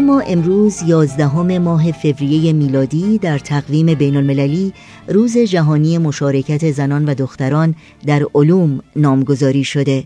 [0.00, 4.72] اما امروز یازدهم ماه فوریه میلادی در تقویم بین المللی
[5.08, 7.74] روز جهانی مشارکت زنان و دختران
[8.06, 10.04] در علوم نامگذاری شده.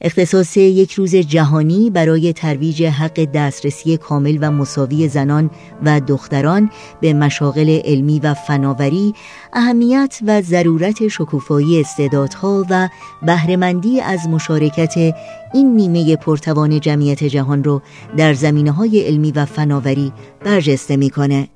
[0.00, 5.50] اختصاص یک روز جهانی برای ترویج حق دسترسی کامل و مساوی زنان
[5.84, 6.70] و دختران
[7.00, 9.14] به مشاغل علمی و فناوری
[9.52, 12.88] اهمیت و ضرورت شکوفایی استعدادها و
[13.22, 15.14] بهرهمندی از مشارکت
[15.54, 17.82] این نیمه پرتوان جمعیت جهان رو
[18.16, 20.12] در زمینه های علمی و فناوری
[20.44, 21.48] برجسته می‌کنه.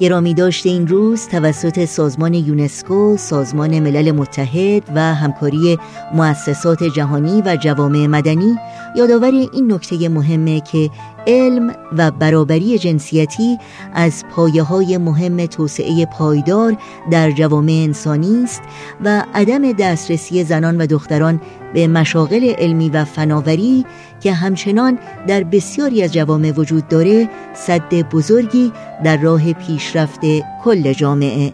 [0.00, 5.78] گرامی داشته این روز توسط سازمان یونسکو، سازمان ملل متحد و همکاری
[6.14, 8.56] مؤسسات جهانی و جوامع مدنی
[8.96, 10.90] یادآور این نکته مهمه که
[11.26, 13.58] علم و برابری جنسیتی
[13.94, 16.76] از پایه های مهم توسعه پایدار
[17.10, 18.62] در جوامع انسانی است
[19.04, 21.40] و عدم دسترسی زنان و دختران
[21.74, 23.84] به مشاغل علمی و فناوری
[24.20, 28.72] که همچنان در بسیاری از جوامع وجود داره صد بزرگی
[29.04, 30.20] در راه پیشرفت
[30.64, 31.52] کل جامعه.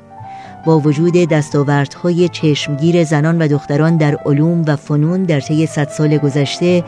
[0.67, 6.19] با وجود دستاوردهای چشمگیر زنان و دختران در علوم و فنون در طی صد سال
[6.19, 6.85] گذشته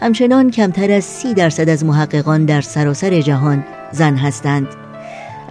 [0.00, 4.81] همچنان کمتر از سی درصد از محققان در سراسر جهان زن هستند.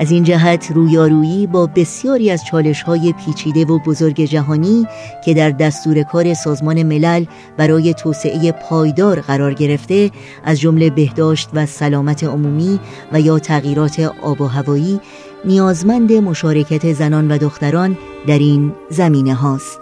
[0.01, 4.87] از این جهت رویارویی با بسیاری از چالش های پیچیده و بزرگ جهانی
[5.25, 7.25] که در دستور کار سازمان ملل
[7.57, 10.11] برای توسعه پایدار قرار گرفته
[10.43, 12.79] از جمله بهداشت و سلامت عمومی
[13.11, 14.99] و یا تغییرات آب و هوایی
[15.45, 19.79] نیازمند مشارکت زنان و دختران در این زمینه هاست.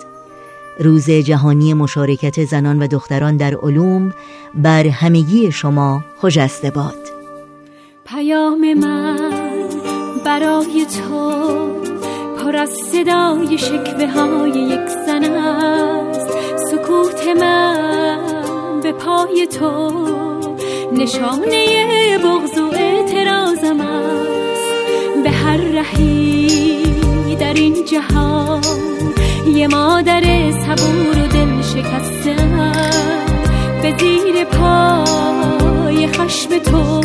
[0.79, 4.13] روز جهانی مشارکت زنان و دختران در علوم
[4.55, 7.09] بر همگی شما خجسته باد.
[8.05, 9.48] پیام من
[10.29, 11.31] برای تو
[12.37, 16.27] پر از صدای شکوه های یک زن است.
[16.71, 19.91] سکوت من به پای تو
[20.91, 25.23] نشانه بغض و اعتراضم است.
[25.23, 28.61] به هر رهی در این جهان
[29.55, 32.35] یه مادر صبور و دل شکسته
[33.81, 37.01] به زیر پای خشم تو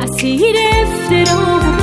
[0.00, 1.79] اسیر افترا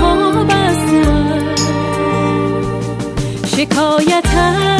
[3.57, 4.78] شکایتم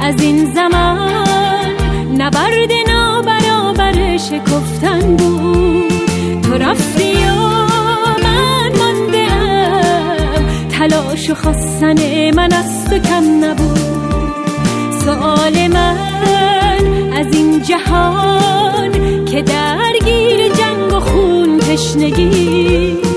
[0.00, 1.74] از این زمان
[2.18, 5.92] نبرد نابرابر شکفتن بود.
[6.42, 7.34] تو رفتی و
[8.22, 10.46] من ماندم.
[10.70, 13.78] تلاش و خواستن من از تو کم نبود.
[15.04, 15.96] سوال من
[17.16, 23.09] از این جهان که درگیر جنگ و خون تشنگی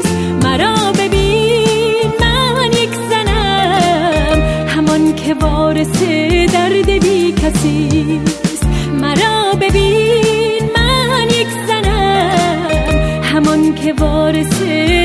[13.76, 14.62] که وارث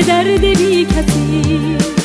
[0.07, 1.98] درد بی کسی.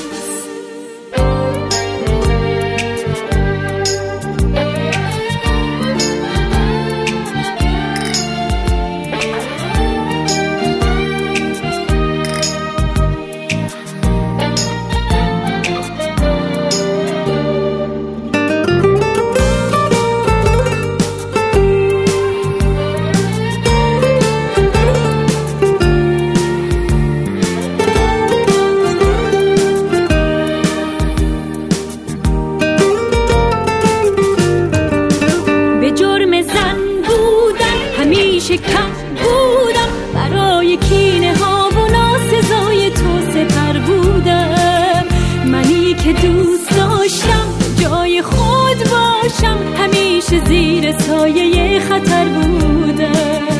[49.24, 53.54] باشم همیشه زیر سایه خطر بودم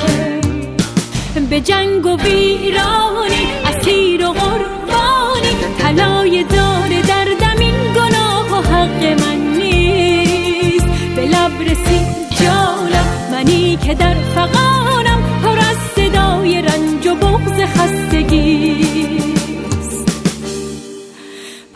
[1.51, 9.37] به جنگ و ویرانی اسیر و قربانی طلای دار دردم این گناه و حق من
[9.57, 10.87] نیست.
[11.17, 12.07] به لب رسید
[12.41, 19.15] جانم منی که در فقانم پر از صدای رنج و بغز خستگیست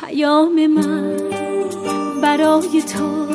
[0.00, 1.16] پیام من
[2.22, 3.28] برای تو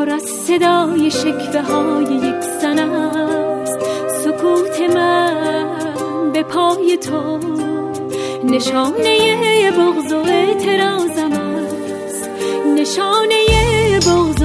[0.00, 3.78] پر از صدای شکوه های یک زن است.
[4.24, 7.38] سکوت من به پای تو
[8.44, 12.30] نشانه بغض و اعتراضم است.
[12.76, 13.44] نشانه
[14.06, 14.39] بغض